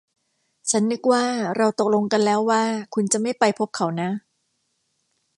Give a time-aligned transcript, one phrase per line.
[0.71, 1.23] ฉันนึกว่า
[1.57, 2.63] เราตกลงกันแล้วว่า
[2.93, 4.09] คุณจะไม่ไปพบเขานะ